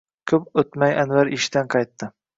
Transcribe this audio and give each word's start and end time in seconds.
Ko’p 0.29 0.47
o’tmay 0.61 0.97
Anvar 1.03 1.31
ishdan 1.39 1.71
qaytadi. 1.77 2.09